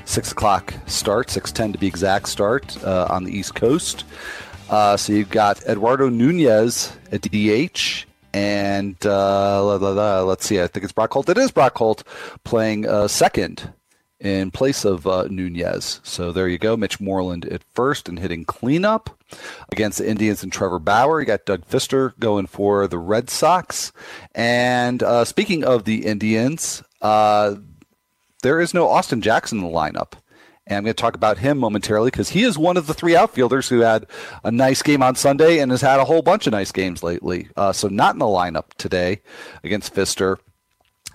[0.03, 4.03] 6 o'clock start, 6.10 to be exact start uh, on the East Coast.
[4.71, 10.61] Uh, so you've got Eduardo Nunez at DH, and uh, la, la, la, let's see,
[10.61, 11.27] I think it's Brock Holt.
[11.27, 12.05] It is Brock Holt
[12.45, 13.73] playing uh, second
[14.21, 15.99] in place of uh, Nunez.
[16.03, 16.77] So there you go.
[16.77, 19.09] Mitch Moreland at first and hitting cleanup
[19.73, 21.19] against the Indians and Trevor Bauer.
[21.19, 23.91] You got Doug Fister going for the Red Sox.
[24.33, 27.55] And uh, speaking of the Indians, uh,
[28.41, 30.13] there is no Austin Jackson in the lineup.
[30.67, 33.15] And I'm going to talk about him momentarily because he is one of the three
[33.15, 34.05] outfielders who had
[34.43, 37.49] a nice game on Sunday and has had a whole bunch of nice games lately.
[37.57, 39.21] Uh, so not in the lineup today
[39.63, 40.37] against Fister.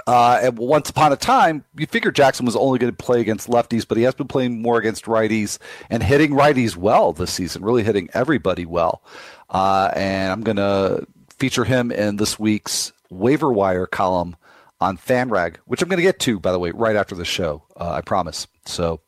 [0.06, 3.48] Uh, and once upon a time, you figured Jackson was only going to play against
[3.48, 5.59] lefties, but he has been playing more against righties
[5.90, 9.02] and hitting righties well this season, really hitting everybody well.
[9.48, 11.06] Uh, and I'm going to
[11.38, 14.37] feature him in this week's waiver wire column
[14.80, 17.62] on FanRag, which I'm going to get to, by the way, right after the show.
[17.76, 18.46] Uh, I promise.
[18.66, 19.00] So,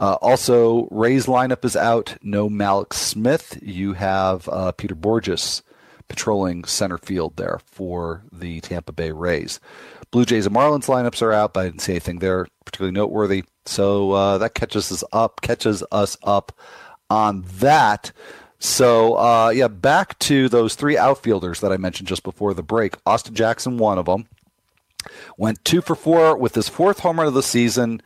[0.00, 2.16] uh, also, Ray's lineup is out.
[2.22, 3.58] No Mallex Smith.
[3.62, 5.62] You have uh, Peter Bourjos
[6.08, 9.60] patrolling center field there for the Tampa Bay Rays.
[10.10, 13.44] Blue Jays and Marlins lineups are out, but I didn't see anything there particularly noteworthy.
[13.64, 16.52] So uh, that catches us up, catches us up
[17.08, 18.12] on that.
[18.58, 22.96] So uh, yeah, back to those three outfielders that I mentioned just before the break.
[23.06, 24.28] Austin Jackson, one of them,
[25.36, 28.02] went two for four with his fourth home run of the season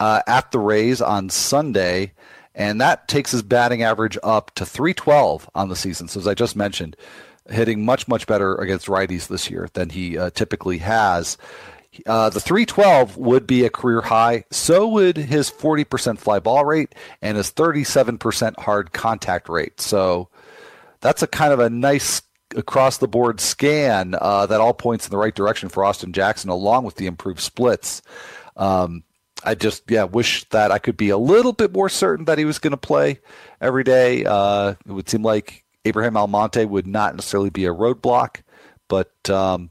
[0.00, 2.12] uh, at the Rays on Sunday,
[2.54, 6.08] and that takes his batting average up to 312 on the season.
[6.08, 6.96] So as I just mentioned,
[7.48, 11.38] hitting much, much better against righties this year than he uh, typically has.
[12.06, 14.44] Uh, the 312 would be a career high.
[14.50, 19.80] So would his 40% fly ball rate and his 37% hard contact rate.
[19.80, 20.28] So
[21.00, 22.22] that's a kind of a nice
[22.58, 26.50] across the board scan uh, that all points in the right direction for Austin Jackson,
[26.50, 28.02] along with the improved splits.
[28.56, 29.04] Um,
[29.44, 32.44] I just yeah wish that I could be a little bit more certain that he
[32.44, 33.20] was going to play
[33.60, 34.24] every day.
[34.24, 38.42] Uh, it would seem like Abraham Almonte would not necessarily be a roadblock,
[38.88, 39.70] but um,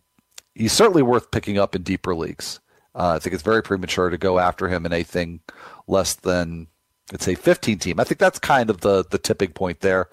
[0.55, 2.61] he's certainly worth picking up in deeper leagues.
[2.95, 5.41] Uh, I think it's very premature to go after him in anything
[5.85, 6.67] less than
[7.11, 7.99] let's say 15 team.
[7.99, 10.09] I think that's kind of the the tipping point there,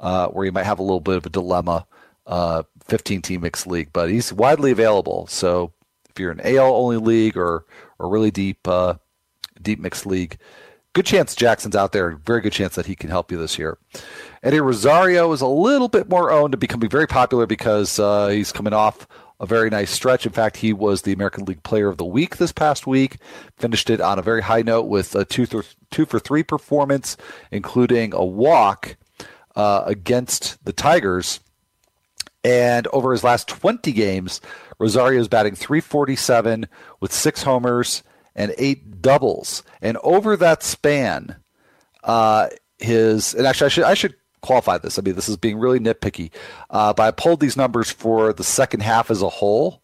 [0.00, 1.86] uh, where you might have a little bit of a dilemma.
[2.28, 5.26] Uh, 15 team mixed league, but he's widely available.
[5.28, 5.72] So
[6.10, 7.64] if you're an AL only league or
[7.98, 8.94] or really deep uh,
[9.60, 10.38] deep mixed league,
[10.92, 12.16] good chance Jackson's out there.
[12.16, 13.78] Very good chance that he can help you this year.
[14.42, 18.52] Eddie Rosario is a little bit more owned and becoming very popular because uh, he's
[18.52, 19.06] coming off
[19.40, 20.26] a very nice stretch.
[20.26, 23.18] In fact, he was the American League Player of the Week this past week.
[23.56, 27.16] Finished it on a very high note with a two, th- two for three performance,
[27.52, 28.96] including a walk
[29.54, 31.40] uh, against the Tigers.
[32.44, 34.40] And over his last 20 games,
[34.78, 36.68] Rosario is batting 347
[37.00, 38.02] with six homers
[38.36, 39.62] and eight doubles.
[39.82, 41.36] And over that span,
[42.04, 42.48] uh,
[42.78, 44.98] his and actually I should I should qualify this.
[44.98, 46.30] I mean, this is being really nitpicky,
[46.70, 49.82] uh, but I pulled these numbers for the second half as a whole,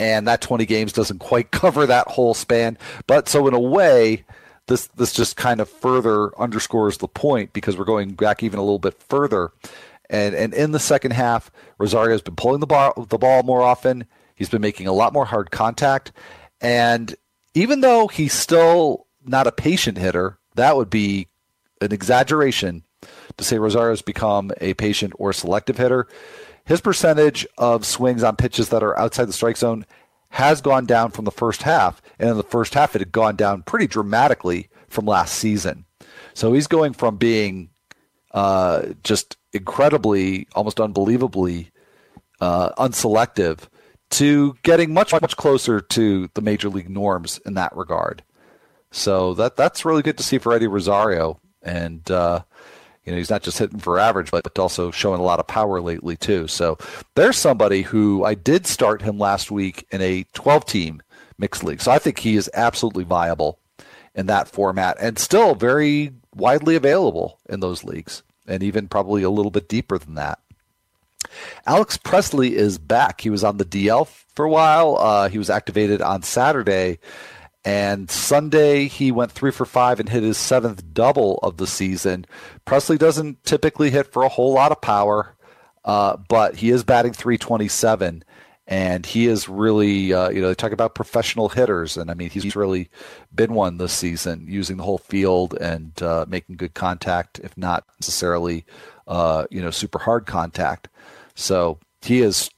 [0.00, 2.76] and that 20 games doesn't quite cover that whole span.
[3.06, 4.24] But so in a way,
[4.66, 8.62] this this just kind of further underscores the point because we're going back even a
[8.62, 9.52] little bit further.
[10.10, 13.62] And and in the second half, Rosario has been pulling the ball the ball more
[13.62, 14.06] often.
[14.34, 16.12] He's been making a lot more hard contact,
[16.60, 17.14] and
[17.54, 21.28] even though he's still not a patient hitter, that would be
[21.80, 22.84] an exaggeration
[23.36, 26.06] to say Rosario's become a patient or selective hitter.
[26.64, 29.84] His percentage of swings on pitches that are outside the strike zone
[30.30, 33.36] has gone down from the first half, and in the first half it had gone
[33.36, 35.84] down pretty dramatically from last season.
[36.34, 37.70] So he's going from being
[38.32, 41.70] uh, just incredibly, almost unbelievably
[42.40, 43.68] uh, unselective
[44.10, 48.22] to getting much much closer to the major league norms in that regard.
[48.90, 52.42] So that that's really good to see for Eddie Rosario, and uh,
[53.04, 55.80] you know he's not just hitting for average, but also showing a lot of power
[55.80, 56.46] lately too.
[56.46, 56.76] So
[57.14, 61.02] there's somebody who I did start him last week in a 12 team
[61.38, 61.80] mixed league.
[61.80, 63.58] So I think he is absolutely viable
[64.14, 69.30] in that format and still very widely available in those leagues, and even probably a
[69.30, 70.38] little bit deeper than that.
[71.66, 73.20] Alex Presley is back.
[73.20, 74.96] He was on the DL for a while.
[74.98, 76.98] Uh, he was activated on Saturday.
[77.64, 82.26] And Sunday, he went three for five and hit his seventh double of the season.
[82.64, 85.34] Presley doesn't typically hit for a whole lot of power,
[85.84, 88.24] uh, but he is batting 327.
[88.66, 91.96] And he is really, uh, you know, they talk about professional hitters.
[91.96, 92.90] And I mean, he's really
[93.34, 97.84] been one this season, using the whole field and uh, making good contact, if not
[98.00, 98.64] necessarily,
[99.08, 100.88] uh, you know, super hard contact.
[101.34, 102.50] So he is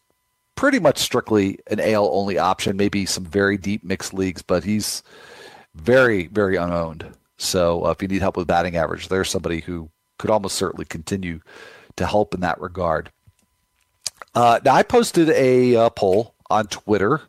[0.56, 5.02] pretty much strictly an AL only option, maybe some very deep mixed leagues, but he's
[5.74, 7.06] very, very unowned.
[7.38, 10.84] So uh, if you need help with batting average, there's somebody who could almost certainly
[10.84, 11.40] continue
[11.96, 13.10] to help in that regard.
[14.34, 17.20] Uh, now, I posted a uh, poll on Twitter.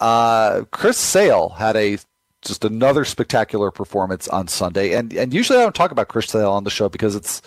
[0.00, 1.98] Uh, Chris Sale had a
[2.42, 6.50] just another spectacular performance on Sunday, and and usually I don't talk about Chris Sale
[6.50, 7.42] on the show because it's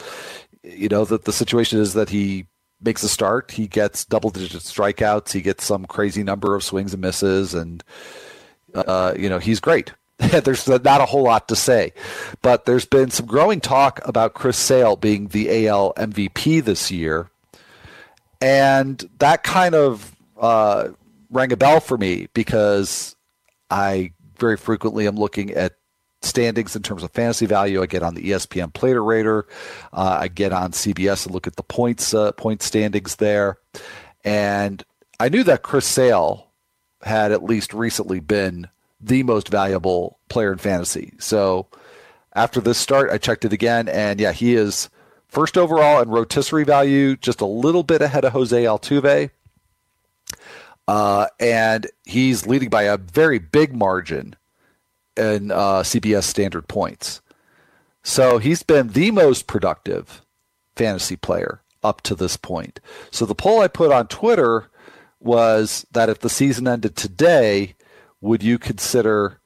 [0.63, 2.45] you know that the situation is that he
[2.82, 3.52] makes a start.
[3.52, 5.32] He gets double digit strikeouts.
[5.32, 7.84] He gets some crazy number of swings and misses, and
[8.76, 9.93] uh, you know he's great.
[10.43, 11.93] there's not a whole lot to say,
[12.43, 17.31] but there's been some growing talk about Chris Sale being the AL MVP this year,
[18.42, 20.89] and that kind of uh,
[21.30, 23.16] rang a bell for me because
[23.70, 25.76] I very frequently am looking at
[26.24, 27.82] standings in terms of fantasy value.
[27.82, 29.48] I get on the ESPN Player Rater.
[29.94, 33.58] Uh, I get on CBS and look at the points uh, point standings there.
[34.24, 34.84] And
[35.20, 36.48] I knew that Chris Sale
[37.04, 38.68] had at least recently been
[39.00, 41.14] the most valuable player in fantasy.
[41.18, 41.68] So
[42.34, 44.89] after this start, I checked it again, and yeah, he is
[45.32, 49.32] first overall in rotisserie value, just a little bit ahead of Jose Altuve.
[50.88, 54.36] Uh, and he's leading by a very big margin
[55.16, 57.22] in uh, CBS standard points.
[58.04, 60.22] So he's been the most productive
[60.76, 62.80] fantasy player up to this point.
[63.10, 64.70] So the poll I put on Twitter
[65.20, 67.76] was that if the season ended today,
[68.20, 69.40] would you consider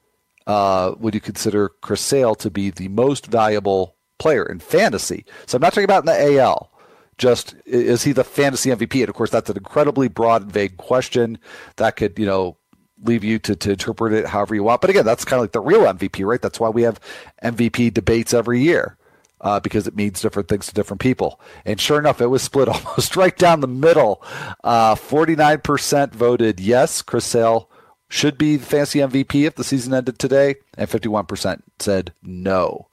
[0.46, 5.24] uh, would you consider Chris Sale to be the most valuable player in fantasy?
[5.46, 6.70] So I'm not talking about in the AL.
[7.18, 9.00] Just is he the fantasy MVP?
[9.00, 11.38] And of course, that's an incredibly broad and vague question
[11.76, 12.58] that could you know
[13.02, 14.80] leave you to, to interpret it however you want.
[14.80, 16.40] But again, that's kind of like the real MVP, right?
[16.40, 17.00] That's why we have
[17.42, 18.96] MVP debates every year.
[19.38, 21.38] Uh, because it means different things to different people.
[21.66, 24.22] And sure enough, it was split almost right down the middle.
[24.64, 27.68] Uh, 49% voted yes, Chris Sale
[28.08, 32.88] should be the fantasy MVP if the season ended today, and 51% said no.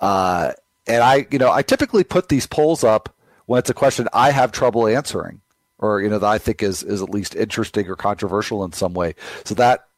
[0.00, 0.52] Uh,
[0.86, 3.14] and I, you know, I typically put these polls up
[3.46, 5.40] when it's a question I have trouble answering
[5.80, 8.94] or you know that I think is is at least interesting or controversial in some
[8.94, 9.14] way.
[9.44, 9.88] So that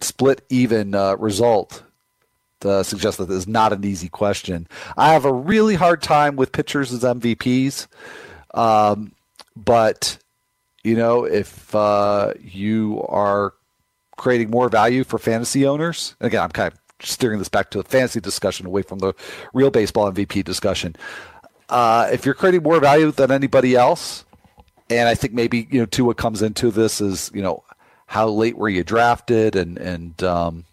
[0.00, 1.82] split even uh, result
[2.64, 4.68] uh, suggests that this is not an easy question.
[4.96, 7.88] I have a really hard time with pitchers as MVPs,
[8.54, 9.12] um,
[9.56, 10.18] but
[10.84, 13.54] you know if uh, you are
[14.16, 17.82] creating more value for fantasy owners, again, I'm kind of steering this back to a
[17.82, 19.14] fantasy discussion away from the
[19.52, 20.96] real baseball MVP discussion.
[21.68, 24.24] Uh, if you're creating more value than anybody else,
[24.90, 27.64] and I think maybe you know too what comes into this is you know
[28.06, 30.64] how late were you drafted and and um,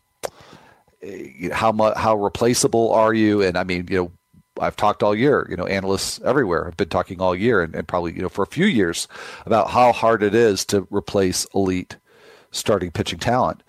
[1.54, 3.42] how much how replaceable are you?
[3.42, 4.12] And I mean you know
[4.60, 5.48] I've talked all year.
[5.50, 8.44] You know, analysts everywhere have been talking all year, and, and, probably you know for
[8.44, 9.08] a few years
[9.46, 11.98] about how hard it is to replace elite
[12.52, 13.64] starting pitching talent.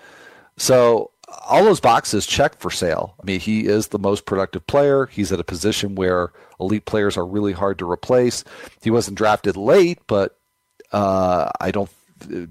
[0.56, 1.10] So
[1.46, 3.14] all those boxes check for Sale.
[3.20, 5.06] I mean, he is the most productive player.
[5.06, 8.44] He's at a position where elite players are really hard to replace.
[8.82, 10.38] He wasn't drafted late, but
[10.92, 11.90] uh, I don't.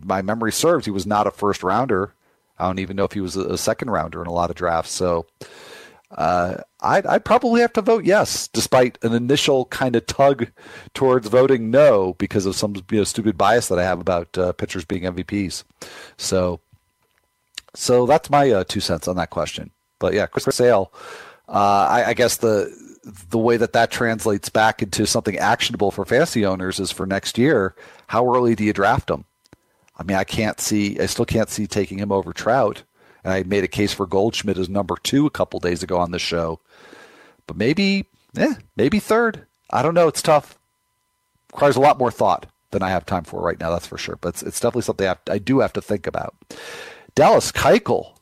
[0.03, 0.85] My memory serves.
[0.85, 2.13] He was not a first rounder.
[2.57, 4.91] I don't even know if he was a, second rounder in a lot of drafts.
[4.91, 5.27] So
[6.11, 10.51] uh, I'd, I'd, probably have to vote yes, despite an initial kind of tug
[10.93, 14.51] towards voting no because of some you know, stupid bias that I have about uh,
[14.53, 15.63] pitchers being MVPs.
[16.17, 16.59] So,
[17.75, 19.71] so that's my uh, two cents on that question.
[19.99, 20.91] But yeah, Chris Sale.
[21.47, 26.05] Uh, I, I guess the the way that that translates back into something actionable for
[26.05, 27.75] fantasy owners is for next year.
[28.07, 29.25] How early do you draft him?
[29.97, 30.99] I mean, I can't see.
[30.99, 32.83] I still can't see taking him over Trout.
[33.23, 36.11] And I made a case for Goldschmidt as number two a couple days ago on
[36.11, 36.59] the show.
[37.47, 38.05] But maybe,
[38.37, 39.45] eh, maybe third.
[39.69, 40.07] I don't know.
[40.07, 40.57] It's tough.
[41.51, 43.71] Requires a lot more thought than I have time for right now.
[43.71, 44.17] That's for sure.
[44.21, 46.35] But it's, it's definitely something I, have, I do have to think about.
[47.19, 48.13] Dallas Keuchel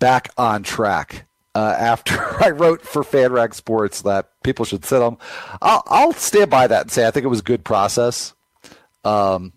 [0.00, 5.18] back on track uh, after I wrote for FanRag Sports that people should sit them.
[5.62, 8.34] I'll, I'll, stand by that and say I think it was a good process.
[9.04, 9.52] Um,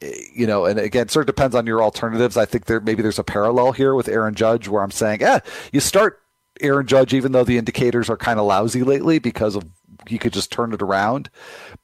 [0.00, 2.36] you know, and again, sort of depends on your alternatives.
[2.36, 5.38] I think there maybe there's a parallel here with Aaron Judge where I'm saying, yeah,
[5.70, 6.20] you start
[6.60, 9.64] Aaron Judge even though the indicators are kind of lousy lately because of
[10.08, 11.30] you could just turn it around.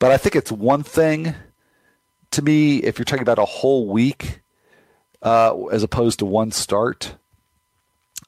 [0.01, 1.37] But I think it's one thing
[2.33, 4.41] to me if you're talking about a whole week
[5.25, 7.17] uh, as opposed to one start.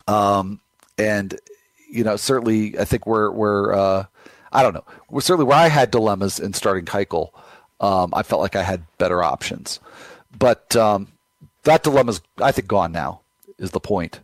[0.09, 0.61] Um,
[0.99, 1.38] and
[1.88, 4.07] you know certainly I think we're we're uh,
[4.53, 7.30] I don't know we're certainly where I had dilemmas in starting Keuchel.
[7.78, 9.80] Um, I felt like I had better options,
[10.36, 11.09] but um,
[11.64, 13.20] that dilemma's I think gone now
[13.59, 14.20] is the point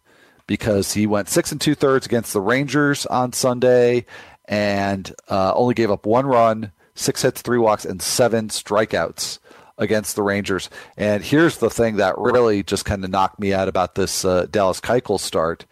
[0.47, 4.07] because he went six and two thirds against the Rangers on Sunday
[4.47, 9.39] and uh, only gave up one run, six hits, three walks, and seven strikeouts
[9.79, 10.71] against the Rangers.
[10.97, 14.47] And here's the thing that really just kind of knocked me out about this uh,
[14.51, 15.67] Dallas Keuchel start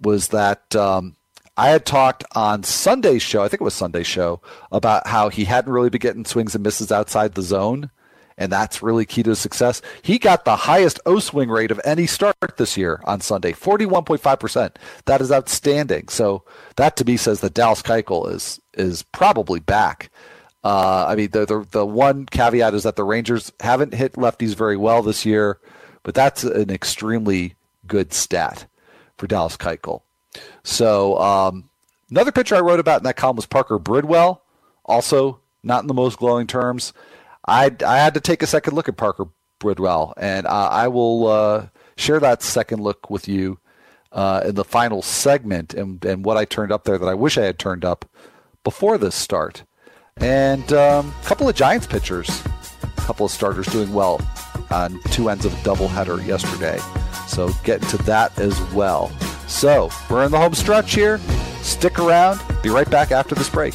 [0.00, 1.16] was that um,
[1.56, 5.44] I had talked on Sunday's show, I think it was Sunday's show, about how he
[5.44, 7.90] hadn't really been getting swings and misses outside the zone.
[8.40, 9.82] And that's really key to success.
[10.00, 14.76] He got the highest O swing rate of any start this year on Sunday, 41.5%.
[15.06, 16.06] That is outstanding.
[16.06, 16.44] So
[16.76, 20.12] that to me says that Dallas Keuchel is is probably back.
[20.64, 24.54] Uh, I mean, the, the the one caveat is that the Rangers haven't hit lefties
[24.54, 25.58] very well this year,
[26.02, 27.54] but that's an extremely
[27.86, 28.66] good stat
[29.16, 30.02] for Dallas Keuchel.
[30.64, 31.70] So um,
[32.10, 34.42] another pitcher I wrote about in that column was Parker Bridwell,
[34.84, 36.92] also not in the most glowing terms.
[37.46, 39.26] I I had to take a second look at Parker
[39.60, 43.58] Bridwell, and I will uh, share that second look with you
[44.12, 47.38] uh, in the final segment and and what I turned up there that I wish
[47.38, 48.04] I had turned up
[48.64, 49.64] before this start.
[50.20, 52.28] And a um, couple of Giants pitchers,
[52.82, 54.20] a couple of starters doing well
[54.70, 56.78] on two ends of a doubleheader yesterday.
[57.26, 59.10] So get into that as well.
[59.46, 61.18] So we're in the home stretch here.
[61.62, 62.40] Stick around.
[62.62, 63.74] Be right back after this break.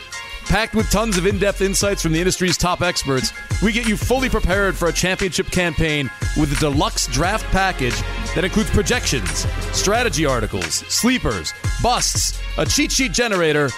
[0.45, 3.31] Packed with tons of in depth insights from the industry's top experts,
[3.63, 7.97] we get you fully prepared for a championship campaign with a deluxe draft package
[8.35, 13.69] that includes projections, strategy articles, sleepers, busts, a cheat sheet generator,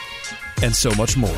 [0.63, 1.37] and so much more.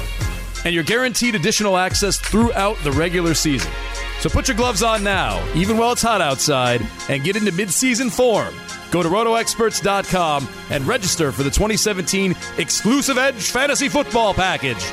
[0.63, 3.71] And you're guaranteed additional access throughout the regular season.
[4.19, 8.11] So put your gloves on now, even while it's hot outside, and get into midseason
[8.11, 8.53] form.
[8.95, 14.89] Go to rotoexperts.com and register for the 2017 exclusive Edge Fantasy Football Package.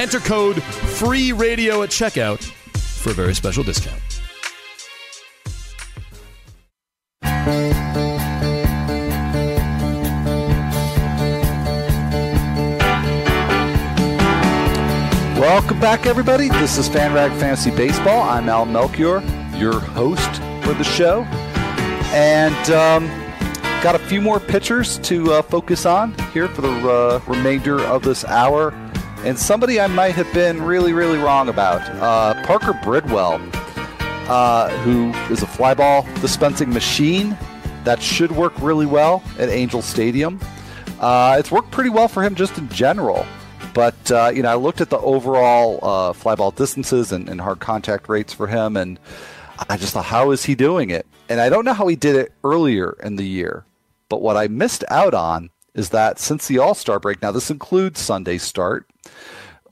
[0.00, 4.00] Enter code FREE RADIO at checkout for a very special discount.
[15.38, 16.48] Welcome back, everybody.
[16.48, 18.22] This is FanRag Fantasy Baseball.
[18.22, 19.20] I'm Al Melchior,
[19.58, 21.24] your host for the show.
[22.14, 23.21] And um,
[23.82, 28.04] got a few more pitchers to uh, focus on here for the uh, remainder of
[28.04, 28.72] this hour.
[29.24, 33.40] And somebody I might have been really, really wrong about uh, Parker Bridwell,
[34.28, 37.36] uh, who is a flyball dispensing machine
[37.82, 40.38] that should work really well at Angel Stadium.
[41.00, 43.26] Uh, it's worked pretty well for him just in general.
[43.74, 47.58] But uh, you know, I looked at the overall uh, fly distances and, and, hard
[47.58, 48.98] contact rates for him, and
[49.68, 51.06] I just thought, how is he doing it?
[51.28, 53.64] And I don't know how he did it earlier in the year,
[54.12, 57.50] but what I missed out on is that since the All Star break, now this
[57.50, 58.86] includes Sunday start,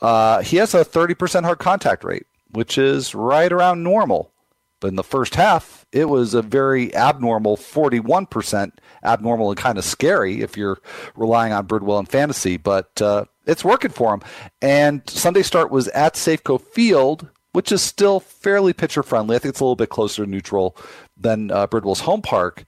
[0.01, 4.33] uh, he has a 30% hard contact rate, which is right around normal.
[4.81, 8.73] But in the first half, it was a very abnormal 41%,
[9.05, 10.81] abnormal and kind of scary if you're
[11.15, 12.57] relying on Bridwell in fantasy.
[12.57, 14.23] But uh, it's working for him.
[14.63, 19.37] And Sunday start was at Safeco Field, which is still fairly pitcher friendly.
[19.37, 20.79] I think it's a little bit closer to neutral
[21.15, 22.65] than uh, Bridwell's home park.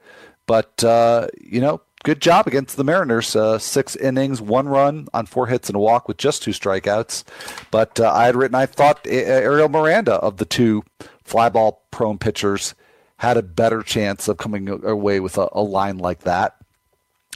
[0.47, 3.37] But, uh, you know, good job against the Mariners.
[3.37, 7.25] Uh, six innings, one run on four hits and a walk with just two strikeouts.
[7.71, 10.83] But uh, I had written, I thought Ariel Miranda of the two
[11.25, 12.75] flyball prone pitchers
[13.19, 16.57] had a better chance of coming away with a, a line like that.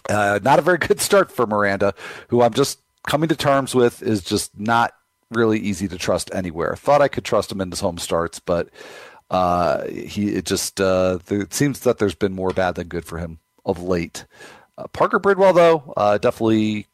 [0.09, 1.95] Uh, not a very good start for Miranda,
[2.29, 4.93] who I'm just coming to terms with is just not
[5.31, 6.77] really easy to trust anywhere.
[6.77, 8.69] Thought I could trust him in his home starts, but
[9.31, 13.19] uh, he it just uh, it seems that there's been more bad than good for
[13.19, 14.25] him of late.
[14.79, 16.87] Uh, Parker Bridwell, though, uh, definitely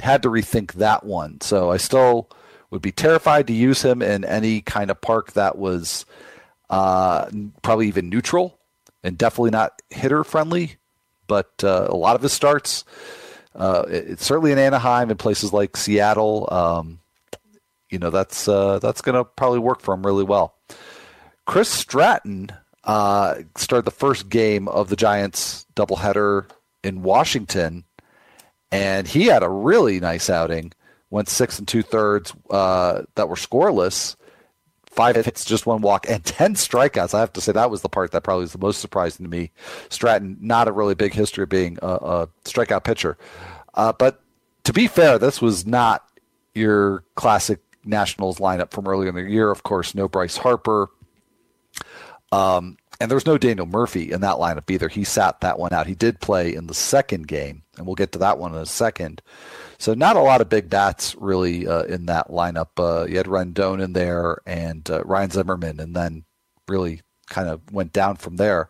[0.00, 1.40] had to rethink that one.
[1.40, 2.30] So I still
[2.70, 6.04] would be terrified to use him in any kind of park that was
[6.70, 7.30] uh,
[7.62, 8.58] probably even neutral
[9.02, 10.76] and definitely not hitter friendly.
[11.26, 12.84] But uh, a lot of his starts
[13.54, 16.48] uh, it's certainly in Anaheim and places like Seattle.
[16.50, 17.00] Um,
[17.90, 20.54] you know, that's uh, that's going to probably work for him really well.
[21.46, 22.50] Chris Stratton
[22.84, 26.48] uh, started the first game of the Giants doubleheader
[26.82, 27.84] in Washington,
[28.70, 30.72] and he had a really nice outing.
[31.10, 34.16] Went six and two thirds uh, that were scoreless,
[34.86, 37.14] five hits, just one walk, and 10 strikeouts.
[37.14, 39.30] I have to say that was the part that probably was the most surprising to
[39.30, 39.50] me.
[39.90, 43.18] Stratton, not a really big history of being a, a strikeout pitcher.
[43.74, 44.22] Uh, but
[44.64, 46.06] to be fair, this was not
[46.54, 49.50] your classic Nationals lineup from earlier in the year.
[49.50, 50.88] Of course, no Bryce Harper.
[52.32, 54.88] Um, and there's no Daniel Murphy in that lineup either.
[54.88, 55.86] He sat that one out.
[55.86, 58.66] He did play in the second game, and we'll get to that one in a
[58.66, 59.22] second.
[59.78, 62.68] So not a lot of big bats really uh, in that lineup.
[62.78, 66.24] Uh, you had Rendon in there and uh, Ryan Zimmerman, and then
[66.68, 68.68] really kind of went down from there.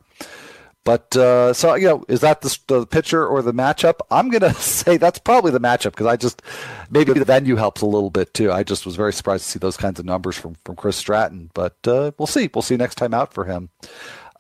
[0.85, 4.01] But uh, so you know, is that the, the pitcher or the matchup?
[4.11, 6.43] I'm gonna say that's probably the matchup because I just
[6.91, 8.51] maybe the venue helps a little bit too.
[8.51, 11.51] I just was very surprised to see those kinds of numbers from from Chris Stratton,
[11.55, 12.51] but uh, we'll see.
[12.53, 13.71] We'll see next time out for him.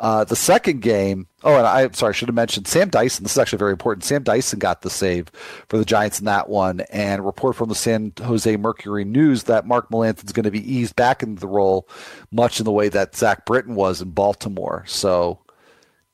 [0.00, 3.22] Uh, the second game, oh, and I, am sorry, I should have mentioned Sam Dyson.
[3.22, 4.02] This is actually very important.
[4.02, 5.28] Sam Dyson got the save
[5.68, 9.64] for the Giants in that one, and report from the San Jose Mercury News that
[9.64, 11.88] Mark Melancon's going to be eased back into the role,
[12.32, 14.82] much in the way that Zach Britton was in Baltimore.
[14.88, 15.38] So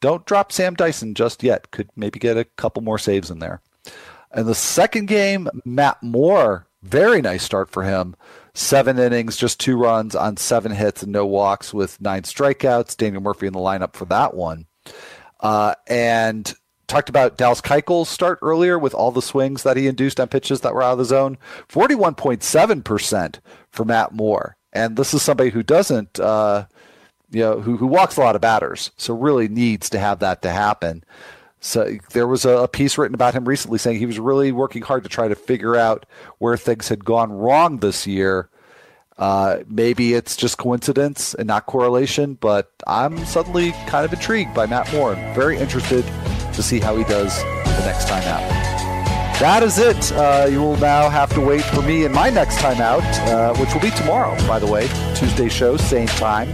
[0.00, 1.70] don't drop Sam Dyson just yet.
[1.70, 3.60] Could maybe get a couple more saves in there.
[4.30, 8.14] And the second game, Matt Moore, very nice start for him
[8.58, 12.96] seven innings, just two runs on seven hits and no walks with nine strikeouts.
[12.96, 14.66] Daniel Murphy in the lineup for that one.
[15.40, 16.52] Uh, and
[16.88, 20.62] talked about Dallas Keuchel's start earlier with all the swings that he induced on pitches
[20.62, 21.38] that were out of the zone.
[21.68, 23.36] 41.7%
[23.70, 24.56] for Matt Moore.
[24.72, 26.66] And this is somebody who doesn't uh,
[27.30, 30.42] you know, who, who walks a lot of batters, so really needs to have that
[30.42, 31.04] to happen.
[31.60, 34.82] So there was a, a, piece written about him recently saying he was really working
[34.82, 36.06] hard to try to figure out
[36.38, 38.48] where things had gone wrong this year.
[39.18, 44.66] Uh, maybe it's just coincidence and not correlation, but I'm suddenly kind of intrigued by
[44.66, 46.04] Matt Moore very interested
[46.52, 48.68] to see how he does the next time out.
[49.40, 50.12] That is it.
[50.12, 53.54] Uh, you will now have to wait for me and my next time out, uh,
[53.56, 54.88] which will be tomorrow, by the way.
[55.16, 56.48] Tuesday show, same time.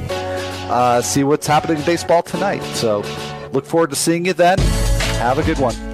[0.70, 2.62] Uh, see what's happening in baseball tonight.
[2.74, 3.04] So
[3.52, 4.58] look forward to seeing you then.
[5.18, 5.93] Have a good one.